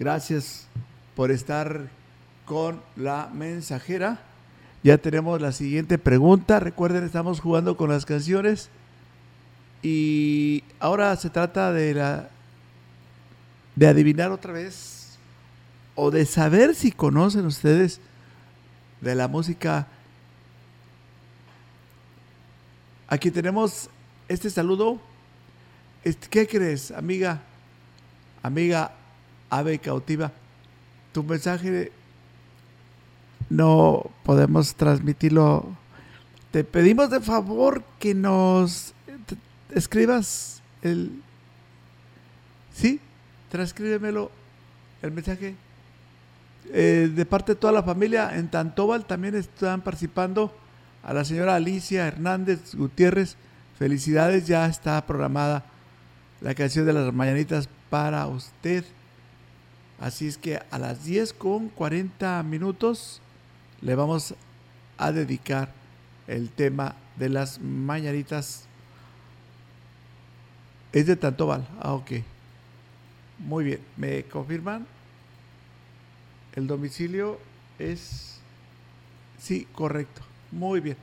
Gracias 0.00 0.66
por 1.14 1.30
estar 1.30 1.88
con 2.44 2.82
la 2.96 3.30
mensajera. 3.32 4.18
Ya 4.82 4.98
tenemos 4.98 5.40
la 5.40 5.52
siguiente 5.52 5.96
pregunta. 5.96 6.58
Recuerden, 6.58 7.04
estamos 7.04 7.38
jugando 7.38 7.76
con 7.76 7.88
las 7.88 8.04
canciones. 8.04 8.68
Y 9.80 10.64
ahora 10.80 11.14
se 11.14 11.30
trata 11.30 11.72
de 11.72 11.94
la 11.94 12.30
de 13.76 13.86
adivinar 13.86 14.32
otra 14.32 14.52
vez 14.52 15.16
o 15.94 16.10
de 16.10 16.26
saber 16.26 16.74
si 16.74 16.90
conocen 16.90 17.46
ustedes 17.46 18.00
de 19.00 19.14
la 19.14 19.28
música. 19.28 19.86
Aquí 23.08 23.30
tenemos 23.30 23.88
este 24.28 24.50
saludo. 24.50 25.00
¿Qué 26.30 26.46
crees, 26.46 26.90
amiga? 26.90 27.40
Amiga 28.42 28.92
ave 29.48 29.78
cautiva. 29.78 30.32
Tu 31.12 31.22
mensaje 31.22 31.92
no 33.48 34.10
podemos 34.24 34.74
transmitirlo. 34.74 35.76
Te 36.50 36.64
pedimos 36.64 37.10
de 37.10 37.20
favor 37.20 37.84
que 38.00 38.14
nos 38.14 38.92
escribas 39.72 40.62
el... 40.82 41.22
¿Sí? 42.74 43.00
Transcríbemelo 43.50 44.32
el 45.02 45.12
mensaje. 45.12 45.54
Eh, 46.72 47.10
de 47.14 47.24
parte 47.24 47.52
de 47.52 47.56
toda 47.60 47.72
la 47.72 47.84
familia 47.84 48.36
en 48.36 48.50
Tantóbal 48.50 49.06
también 49.06 49.36
están 49.36 49.80
participando 49.80 50.52
a 51.06 51.14
la 51.14 51.24
señora 51.24 51.54
Alicia 51.54 52.08
Hernández 52.08 52.74
Gutiérrez. 52.74 53.36
Felicidades, 53.78 54.48
ya 54.48 54.66
está 54.66 55.06
programada 55.06 55.64
la 56.40 56.52
canción 56.56 56.84
de 56.84 56.92
las 56.92 57.14
mañanitas 57.14 57.68
para 57.90 58.26
usted. 58.26 58.84
Así 60.00 60.26
es 60.26 60.36
que 60.36 60.60
a 60.68 60.78
las 60.80 61.04
10 61.04 61.32
con 61.34 61.68
40 61.68 62.42
minutos 62.42 63.22
le 63.82 63.94
vamos 63.94 64.34
a 64.98 65.12
dedicar 65.12 65.72
el 66.26 66.50
tema 66.50 66.96
de 67.16 67.28
las 67.28 67.60
mañanitas. 67.60 68.64
Es 70.92 71.06
de 71.06 71.14
Tantoval. 71.14 71.68
Ah, 71.80 71.92
ok. 71.92 72.10
Muy 73.38 73.64
bien. 73.64 73.80
¿Me 73.96 74.24
confirman? 74.24 74.88
El 76.56 76.66
domicilio 76.66 77.38
es... 77.78 78.40
Sí, 79.38 79.68
correcto. 79.72 80.22
Muy 80.56 80.80
bien. 80.80 80.96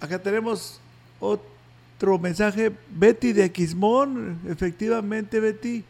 Acá 0.00 0.18
tenemos 0.18 0.80
otro 1.20 2.18
mensaje. 2.18 2.72
Betty 2.90 3.34
de 3.34 3.52
Quismón. 3.52 4.40
Efectivamente, 4.48 5.38
Betty. 5.38 5.84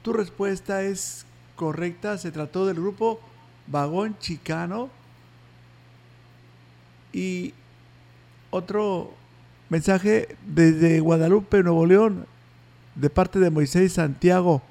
Tu 0.00 0.14
respuesta 0.14 0.82
es 0.82 1.26
correcta. 1.54 2.16
Se 2.16 2.32
trató 2.32 2.64
del 2.64 2.76
grupo 2.76 3.20
Vagón 3.66 4.18
Chicano. 4.18 4.88
Y 7.12 7.52
otro 8.50 9.12
mensaje 9.68 10.34
desde 10.46 11.00
Guadalupe, 11.00 11.62
Nuevo 11.62 11.84
León, 11.84 12.26
de 12.94 13.10
parte 13.10 13.38
de 13.38 13.50
Moisés 13.50 13.92
Santiago. 13.92 14.62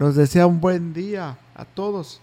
Nos 0.00 0.16
desea 0.16 0.48
un 0.48 0.60
buen 0.60 0.92
día 0.92 1.38
a 1.54 1.64
todos. 1.64 2.20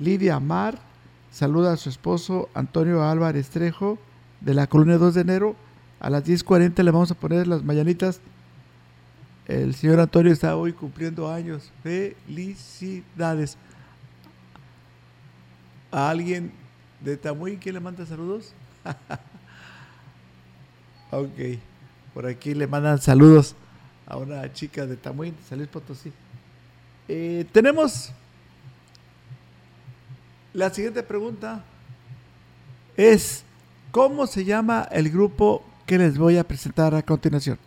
Lidia 0.00 0.40
Mar 0.40 0.87
saluda 1.30 1.72
a 1.72 1.76
su 1.76 1.88
esposo 1.88 2.48
Antonio 2.54 3.02
Álvarez 3.02 3.50
Trejo 3.50 3.98
de 4.40 4.54
la 4.54 4.66
colonia 4.66 4.98
2 4.98 5.14
de 5.14 5.20
enero. 5.20 5.56
A 6.00 6.10
las 6.10 6.24
10.40 6.24 6.82
le 6.82 6.90
vamos 6.90 7.10
a 7.10 7.14
poner 7.14 7.46
las 7.46 7.64
mañanitas. 7.64 8.20
El 9.46 9.74
señor 9.74 10.00
Antonio 10.00 10.32
está 10.32 10.56
hoy 10.56 10.72
cumpliendo 10.72 11.30
años. 11.30 11.72
Felicidades. 11.82 13.56
¿A 15.90 16.10
alguien 16.10 16.52
de 17.00 17.16
Tamuy 17.16 17.56
quién 17.56 17.74
le 17.74 17.80
manda 17.80 18.04
saludos? 18.04 18.52
ok. 21.10 21.58
Por 22.14 22.26
aquí 22.26 22.54
le 22.54 22.66
mandan 22.66 23.00
saludos 23.00 23.56
a 24.06 24.16
una 24.16 24.52
chica 24.52 24.86
de 24.86 24.98
San 25.02 25.58
Luis 25.58 25.68
Potosí. 25.68 26.12
Eh, 27.08 27.46
tenemos 27.52 28.12
la 30.58 30.74
siguiente 30.74 31.02
pregunta. 31.04 31.62
Es, 32.96 33.44
¿cómo 33.92 34.26
se 34.26 34.44
llama 34.44 34.88
el 34.90 35.08
grupo 35.08 35.62
que 35.86 35.98
les 35.98 36.18
voy 36.18 36.36
a 36.36 36.42
presentar 36.44 36.96
a 36.96 37.02
continuación? 37.02 37.58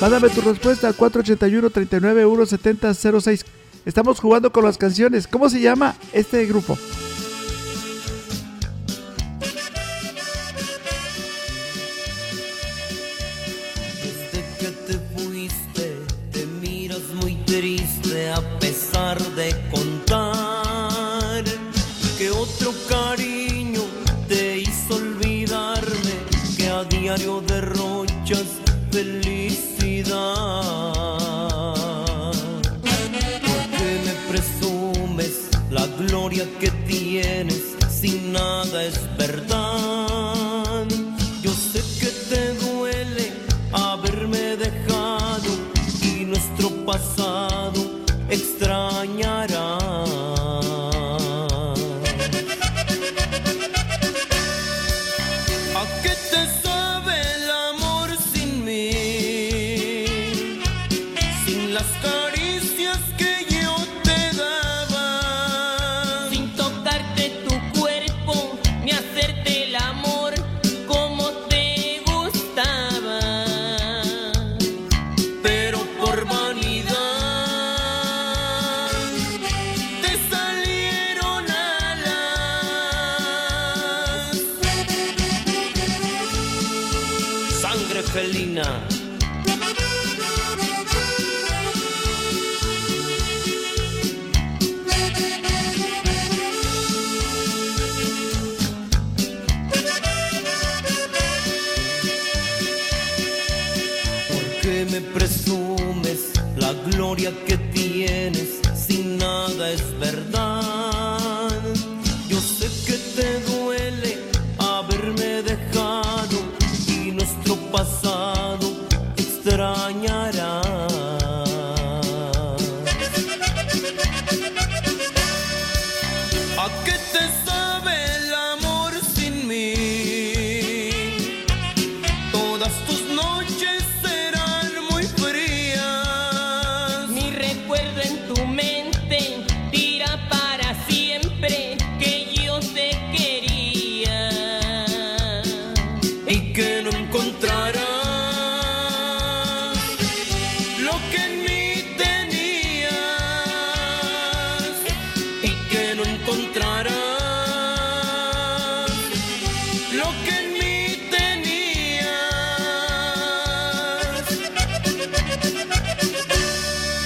Mándame 0.00 0.30
tu 0.30 0.40
respuesta 0.40 0.88
al 0.88 0.96
481-39-170-06. 0.96 3.44
Estamos 3.84 4.20
jugando 4.20 4.50
con 4.50 4.64
las 4.64 4.78
canciones. 4.78 5.26
¿Cómo 5.26 5.50
se 5.50 5.60
llama 5.60 5.94
este 6.12 6.46
grupo? 6.46 6.78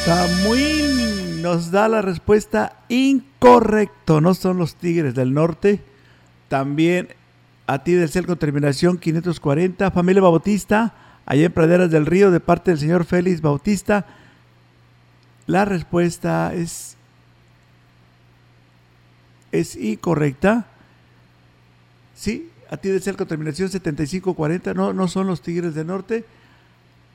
Tamuín 0.04 1.40
nos 1.40 1.70
da 1.70 1.88
la 1.88 2.02
respuesta 2.02 2.76
incorrecto. 2.90 4.20
No 4.20 4.34
son 4.34 4.58
los 4.58 4.74
Tigres 4.74 5.14
del 5.14 5.32
Norte. 5.32 5.80
También 6.48 7.08
a 7.66 7.82
ti 7.84 7.92
del 7.92 8.10
CEL 8.10 8.26
con 8.26 8.36
terminación 8.36 8.98
540. 8.98 9.90
Familia 9.90 10.20
Bautista, 10.20 10.92
allá 11.24 11.46
en 11.46 11.52
Praderas 11.52 11.90
del 11.90 12.04
Río, 12.04 12.30
de 12.30 12.40
parte 12.40 12.70
del 12.70 12.80
señor 12.80 13.06
Félix 13.06 13.40
Bautista. 13.40 14.04
La 15.46 15.64
respuesta 15.64 16.52
es, 16.52 16.98
es 19.52 19.74
incorrecta. 19.74 20.66
Sí, 22.14 22.50
a 22.68 22.76
ti 22.76 22.90
del 22.90 23.00
CEL 23.00 23.16
con 23.16 23.26
terminación 23.26 23.70
7540. 23.70 24.74
No, 24.74 24.92
no 24.92 25.08
son 25.08 25.26
los 25.26 25.40
Tigres 25.40 25.74
del 25.74 25.86
Norte. 25.86 26.26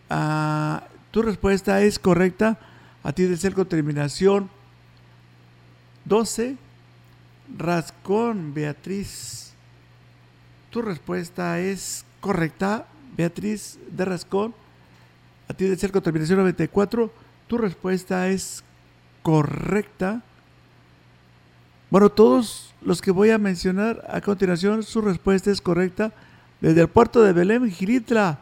Ah, 0.09 0.85
tu 1.11 1.21
respuesta 1.21 1.83
es 1.83 1.99
correcta. 1.99 2.57
A 3.09 3.11
ti 3.11 3.23
del 3.23 3.39
CEL 3.39 3.55
con 3.55 3.65
terminación 3.67 4.51
12. 6.05 6.57
Rascón, 7.57 8.53
Beatriz. 8.53 9.53
Tu 10.69 10.83
respuesta 10.83 11.59
es 11.59 12.05
correcta, 12.21 12.85
Beatriz 13.17 13.79
de 13.89 14.05
Rascón. 14.05 14.53
A 15.47 15.55
ti 15.55 15.65
de 15.65 15.75
ser 15.75 15.91
con 15.91 16.03
terminación 16.03 16.37
94. 16.37 17.11
Tu 17.47 17.57
respuesta 17.57 18.29
es 18.29 18.63
correcta. 19.23 20.21
Bueno, 21.89 22.11
todos 22.11 22.75
los 22.83 23.01
que 23.01 23.09
voy 23.09 23.31
a 23.31 23.39
mencionar 23.39 24.05
a 24.07 24.21
continuación, 24.21 24.83
su 24.83 25.01
respuesta 25.01 25.49
es 25.49 25.61
correcta. 25.61 26.13
Desde 26.61 26.81
el 26.81 26.87
puerto 26.87 27.23
de 27.23 27.33
Belém, 27.33 27.71
Gilitla. 27.71 28.37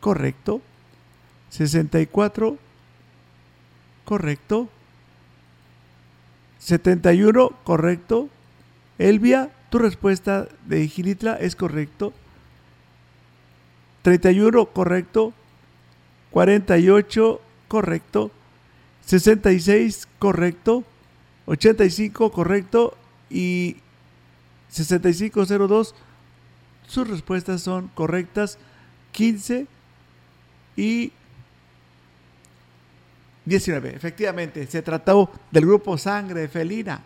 Correcto. 0.00 0.60
64. 1.48 2.58
Correcto. 4.04 4.68
71, 6.58 7.50
correcto. 7.64 8.28
Elvia, 8.98 9.50
tu 9.70 9.78
respuesta 9.78 10.48
de 10.66 10.88
Gilitla 10.88 11.34
es 11.34 11.56
correcto. 11.56 12.12
31, 14.02 14.66
correcto. 14.66 15.32
48, 16.30 17.40
correcto. 17.68 18.30
66, 19.04 20.08
correcto. 20.18 20.84
85, 21.46 22.32
correcto. 22.32 22.96
Y 23.30 23.76
6502, 24.68 25.94
sus 26.86 27.08
respuestas 27.08 27.62
son 27.62 27.88
correctas. 27.94 28.58
15 29.12 29.66
y 30.76 31.12
19. 33.44 33.94
Efectivamente, 33.94 34.66
se 34.66 34.82
trató 34.82 35.30
del 35.50 35.66
grupo 35.66 35.98
Sangre 35.98 36.48
Felina. 36.48 37.00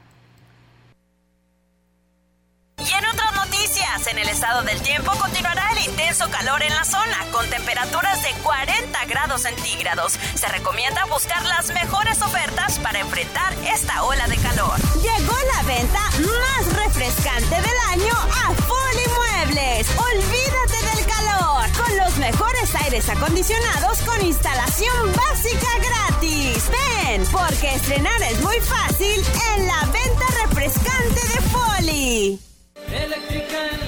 Y 2.79 2.93
en 2.93 3.05
otras 3.07 3.35
noticias, 3.35 4.07
en 4.07 4.19
el 4.19 4.29
estado 4.29 4.63
del 4.63 4.81
tiempo 4.83 5.11
continuará 5.19 5.73
el 5.73 5.91
intenso 5.91 6.31
calor 6.31 6.63
en 6.63 6.73
la 6.73 6.85
zona, 6.85 7.27
con 7.33 7.49
temperaturas 7.51 8.23
de 8.23 8.31
40 8.43 9.05
grados 9.07 9.43
centígrados. 9.43 10.13
Se 10.13 10.47
recomienda 10.49 11.05
buscar 11.07 11.45
las 11.45 11.73
mejores 11.75 12.23
ofertas 12.23 12.79
para 12.79 13.01
enfrentar 13.01 13.53
esta 13.75 14.05
ola 14.05 14.29
de 14.29 14.37
calor. 14.37 14.79
Llegó 15.03 15.37
la 15.55 15.63
venta 15.65 16.01
más 16.21 16.85
refrescante 16.85 17.57
del 17.57 17.79
año 17.91 18.15
a 18.15 18.55
Foli 18.55 19.08
acondicionados 23.29 23.99
con 24.07 24.27
instalación 24.27 25.13
básica 25.13 25.67
gratis. 25.83 26.65
Ven, 26.71 27.27
porque 27.31 27.75
estrenar 27.75 28.23
es 28.23 28.41
muy 28.41 28.57
fácil 28.61 29.23
en 29.55 29.67
la 29.67 29.81
venta 29.93 30.27
refrescante 30.47 31.21
de 31.21 31.41
Foli. 31.51 32.39
Eléctrica. 32.91 33.88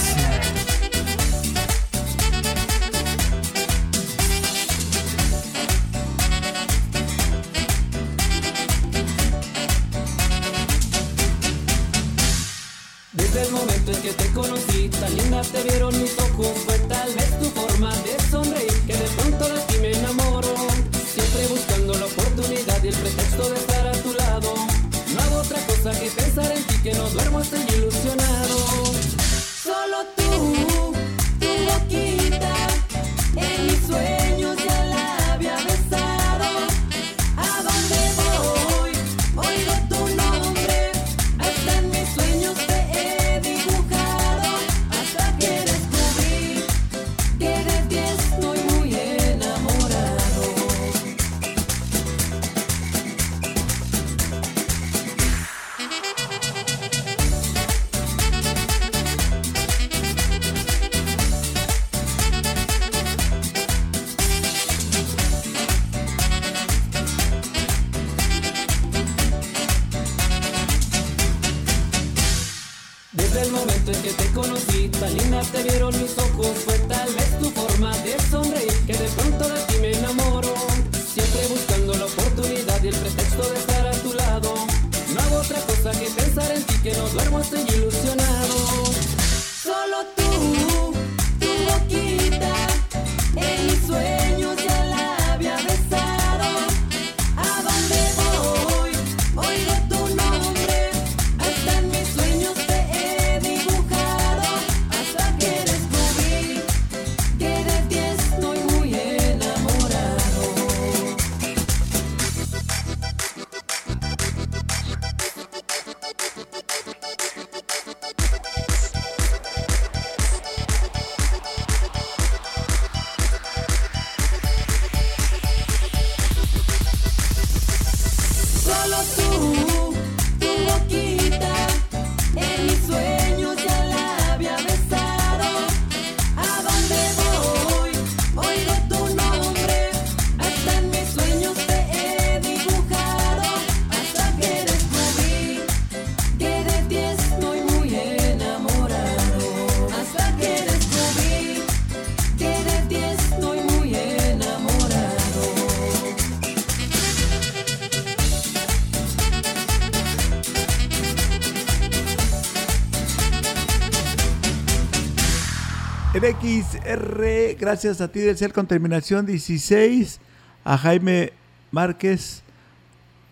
XR, 166.21 167.57
gracias 167.59 167.99
a 167.99 168.07
ti 168.11 168.19
del 168.19 168.37
CEL 168.37 168.53
con 168.53 168.67
terminación 168.67 169.25
16, 169.25 170.19
a 170.63 170.77
Jaime 170.77 171.33
Márquez, 171.71 172.43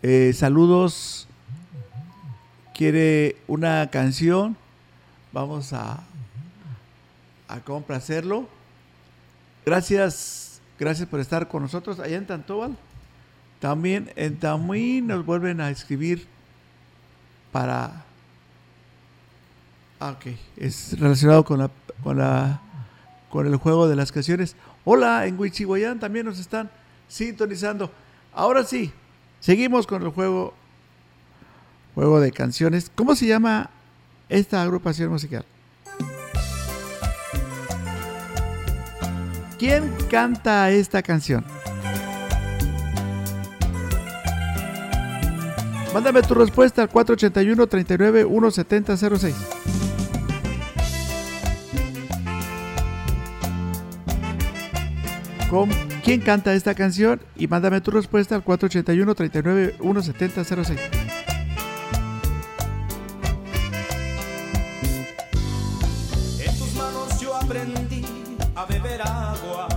eh, 0.02 0.34
saludos, 0.34 1.28
quiere 2.74 3.36
una 3.48 3.92
canción, 3.92 4.58
vamos 5.32 5.72
a, 5.72 6.04
a 7.48 7.60
complacerlo. 7.60 8.50
Gracias, 9.68 10.60
gracias 10.80 11.08
por 11.08 11.20
estar 11.20 11.48
con 11.48 11.62
nosotros 11.62 12.00
allá 12.00 12.18
en 12.18 12.26
Tantóbal. 12.26 12.76
También 13.60 14.12
en 14.16 14.40
Tamuín 14.40 15.06
nos 15.06 15.24
vuelven 15.24 15.62
a 15.62 15.70
escribir 15.70 16.26
para... 17.52 18.04
Ah, 20.00 20.16
ok, 20.18 20.34
es 20.58 21.00
relacionado 21.00 21.46
con 21.46 21.60
la, 21.60 21.70
con 22.02 22.18
la 22.18 22.62
con 23.30 23.48
el 23.48 23.56
juego 23.56 23.88
de 23.88 23.96
las 23.96 24.12
canciones. 24.12 24.56
Hola, 24.86 25.26
en 25.26 25.40
Huichihuayán 25.40 26.00
también 26.00 26.26
nos 26.26 26.40
están 26.40 26.70
sintonizando. 27.08 27.92
Ahora 28.34 28.64
sí, 28.64 28.92
seguimos 29.40 29.88
con 29.88 30.04
el 30.04 30.10
juego 30.10 30.54
juego 31.96 32.20
de 32.22 32.32
canciones. 32.32 32.92
¿Cómo 32.96 33.16
se 33.16 33.28
llama 33.28 33.70
esta 34.30 34.62
agrupación 34.62 35.10
musical? 35.10 35.46
¿Quién 39.58 39.94
canta 40.10 40.72
esta 40.72 41.04
canción? 41.04 41.44
Mándame 45.94 46.22
tu 46.22 46.36
respuesta 46.36 46.84
al 46.84 46.90
481 46.90 47.68
39 47.68 48.24
17006. 48.24 49.36
Quién 56.04 56.22
canta 56.22 56.54
esta 56.54 56.76
canción 56.76 57.22
y 57.36 57.48
mándame 57.48 57.82
tu 57.82 57.90
respuesta 57.90 58.36
al 58.36 58.44
481 58.44 59.16
39 59.16 59.76
17006. 59.80 60.80
En 66.40 66.58
tus 66.58 66.74
manos 66.76 67.20
yo 67.20 67.36
aprendí 67.36 68.06
a 68.56 68.66
beber 68.66 69.02
agua. 69.02 69.68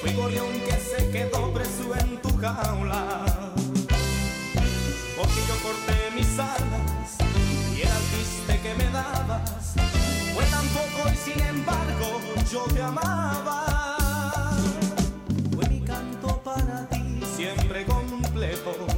Fui 0.00 0.12
gorrión 0.14 0.48
que 0.64 0.72
se 0.72 1.10
quedó 1.10 1.52
preso 1.52 1.94
en 2.00 2.16
tu 2.22 2.30
jaula. 2.38 3.52
Porque 5.16 5.40
yo 5.48 5.56
corté 5.62 6.10
mis 6.14 6.38
alas 6.38 7.18
y 7.76 7.82
el 7.82 7.88
alpiste 7.88 8.60
que 8.62 8.74
me 8.74 8.90
dabas 8.90 9.74
fue 10.34 10.44
tan 10.46 10.66
poco 10.68 11.10
y 11.12 11.16
sin 11.16 11.40
embargo 11.44 12.20
yo 12.50 12.64
te 12.74 12.82
amaba. 12.82 13.21
level. 18.42 18.91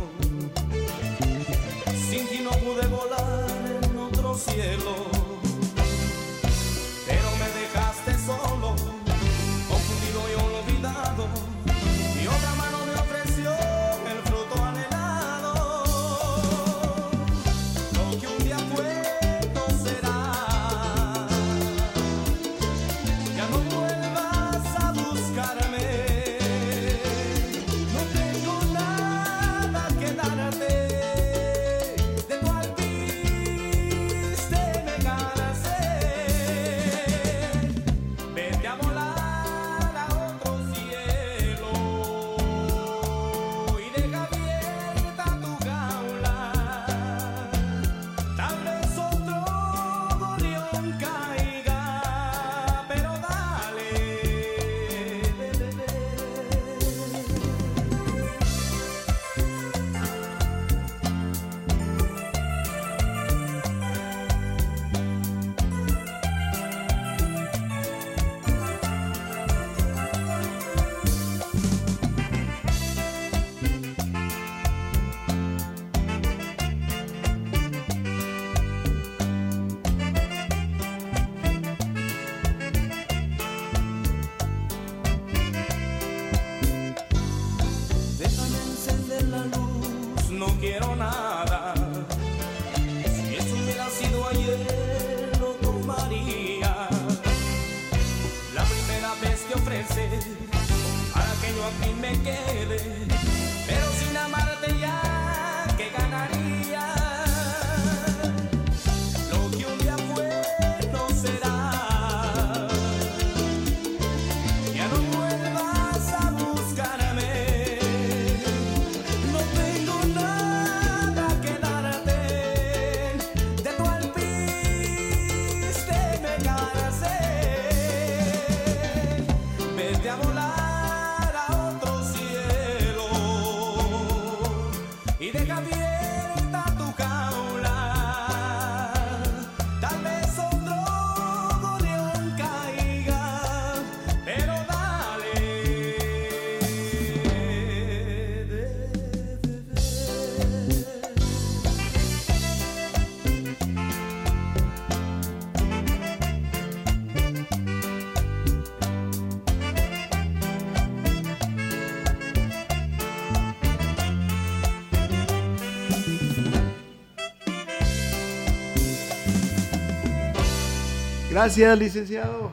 Gracias, 171.44 171.78
licenciado. 171.78 172.52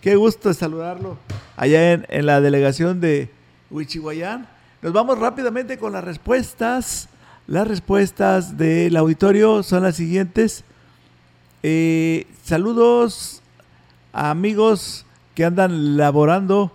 Qué 0.00 0.14
gusto 0.14 0.54
saludarlo 0.54 1.18
allá 1.56 1.94
en, 1.94 2.26
la 2.26 2.40
delegación 2.40 3.00
de 3.00 3.28
Huichihuayán. 3.72 4.46
Nos 4.82 4.92
vamos 4.92 5.18
rápidamente 5.18 5.78
con 5.78 5.94
las 5.94 6.04
respuestas. 6.04 7.08
Las 7.48 7.66
respuestas 7.66 8.56
del 8.56 8.94
auditorio 8.96 9.64
son 9.64 9.82
las 9.82 9.96
siguientes. 9.96 10.62
Eh, 11.64 12.28
saludos 12.44 13.42
a 14.12 14.30
amigos 14.30 15.06
que 15.34 15.44
andan 15.44 15.96
laborando. 15.96 16.70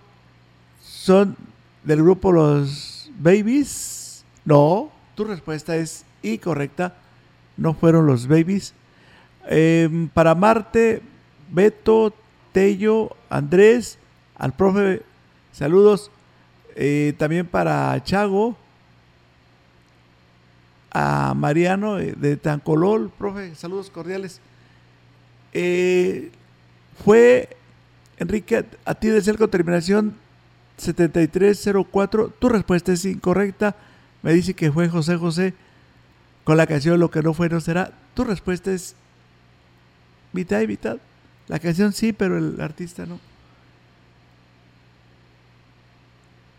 Son 0.81 1.37
del 1.85 2.01
grupo 2.03 2.33
Los 2.33 3.09
Babies. 3.17 4.25
No, 4.43 4.91
tu 5.15 5.23
respuesta 5.23 5.77
es 5.77 6.03
incorrecta. 6.21 6.97
No 7.55 7.73
fueron 7.73 8.07
los 8.07 8.27
Babies. 8.27 8.73
Eh, 9.47 10.09
para 10.13 10.35
Marte, 10.35 11.01
Beto, 11.51 12.13
Tello, 12.51 13.15
Andrés, 13.29 13.97
al 14.35 14.53
profe, 14.53 15.01
saludos. 15.51 16.11
eh, 16.75 17.13
también 17.17 17.47
para 17.47 18.03
Chago, 18.03 18.57
a 20.91 21.33
Mariano 21.33 21.99
eh, 21.99 22.13
de 22.15 22.37
Tancolol, 22.37 23.09
profe, 23.09 23.53
saludos 23.55 23.89
cordiales. 23.89 24.39
Eh, 25.53 26.31
fue 27.03 27.49
Enrique, 28.17 28.65
a, 28.85 28.95
ti 28.95 29.09
de 29.09 29.21
Cerco, 29.21 29.49
terminación 29.49 30.15
7304. 30.77 32.29
Tu 32.39 32.49
respuesta 32.49 32.93
es 32.93 33.05
incorrecta. 33.05 33.75
Me 34.21 34.33
dice 34.33 34.53
que 34.53 34.71
fue 34.71 34.89
José 34.89 35.17
José 35.17 35.53
con 36.43 36.57
la 36.57 36.67
canción 36.67 36.99
Lo 36.99 37.11
que 37.11 37.21
no 37.21 37.33
fue 37.33 37.49
no 37.49 37.59
será. 37.59 37.91
Tu 38.13 38.23
respuesta 38.23 38.71
es 38.71 38.95
mitad 40.31 40.61
y 40.61 40.67
mitad. 40.67 40.97
La 41.47 41.59
canción 41.59 41.93
sí, 41.93 42.13
pero 42.13 42.37
el 42.37 42.59
artista 42.59 43.05
no. 43.05 43.19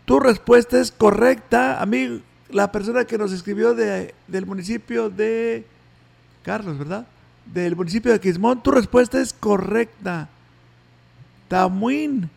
Tu 0.05 0.19
respuesta 0.19 0.79
es 0.79 0.91
correcta. 0.91 1.81
A 1.81 1.85
mí, 1.85 2.23
la 2.49 2.71
persona 2.71 3.03
que 3.03 3.17
nos 3.17 3.33
escribió 3.33 3.73
de, 3.73 4.15
del 4.27 4.45
municipio 4.45 5.09
de 5.09 5.65
Carlos, 6.43 6.77
¿verdad? 6.77 7.05
Del 7.45 7.75
municipio 7.75 8.13
de 8.13 8.19
Quismón, 8.19 8.63
tu 8.63 8.71
respuesta 8.71 9.19
es 9.19 9.33
correcta. 9.33 10.29
Tamuín. 11.49 12.29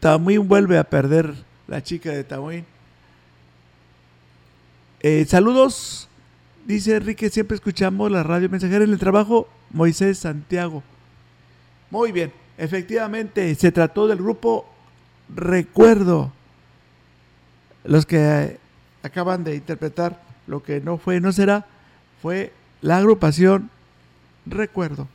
Tamuín 0.00 0.48
vuelve 0.48 0.78
a 0.78 0.84
perder 0.84 1.32
la 1.68 1.80
chica 1.80 2.10
de 2.10 2.24
Tamuín. 2.24 2.66
Eh, 4.98 5.24
saludos, 5.28 6.09
dice 6.66 6.96
Enrique, 6.96 7.30
siempre 7.30 7.54
escuchamos 7.54 8.10
la 8.10 8.22
radio 8.22 8.48
mensajera 8.48 8.84
en 8.84 8.92
el 8.92 8.98
trabajo, 8.98 9.48
Moisés 9.70 10.18
Santiago. 10.18 10.82
Muy 11.90 12.12
bien, 12.12 12.32
efectivamente, 12.58 13.54
se 13.54 13.72
trató 13.72 14.06
del 14.06 14.18
grupo 14.18 14.66
Recuerdo. 15.34 16.32
Los 17.84 18.04
que 18.04 18.16
eh, 18.18 18.58
acaban 19.02 19.44
de 19.44 19.54
interpretar 19.54 20.22
lo 20.46 20.62
que 20.62 20.80
no 20.80 20.98
fue, 20.98 21.20
no 21.20 21.32
será, 21.32 21.66
fue 22.20 22.52
la 22.80 22.98
agrupación 22.98 23.70
Recuerdo. 24.46 25.06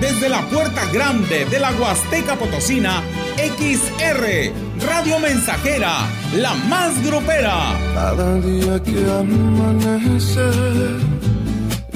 Desde 0.00 0.28
la 0.28 0.48
puerta 0.48 0.90
grande 0.92 1.44
de 1.46 1.58
la 1.58 1.72
Huasteca 1.72 2.36
Potosina, 2.36 3.02
XR, 3.38 4.50
Radio 4.84 5.20
Mensajera, 5.20 6.08
la 6.34 6.54
más 6.54 7.00
grupera. 7.04 7.78
Cada 7.94 8.34
día 8.40 8.82
que 8.82 9.08
amanece, 9.10 10.50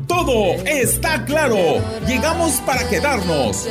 Todo 0.07 0.55
está 0.65 1.23
claro. 1.25 1.57
Llegamos 2.05 2.55
para 2.65 2.87
quedarnos. 2.89 3.67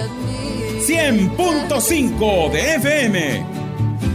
100.5 0.80 2.50
de 2.50 2.74
FM. 2.76 3.44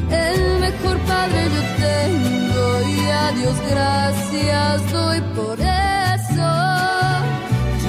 El 0.09 0.59
mejor 0.59 0.97
padre 0.99 1.43
yo 1.45 1.61
tengo 1.85 2.81
y 2.89 3.09
a 3.09 3.31
Dios 3.31 3.55
gracias 3.69 4.91
doy 4.91 5.21
por 5.35 5.59
eso. 5.59 6.51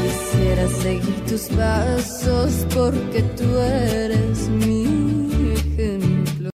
Quisiera 0.02 0.68
seguir 0.82 1.24
tus 1.26 1.42
pasos 1.48 2.66
porque 2.74 3.22
tú 3.36 3.58
eres 3.58 4.48
mi 4.48 4.85